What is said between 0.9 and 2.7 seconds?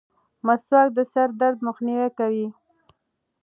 د سر درد مخنیوی کوي.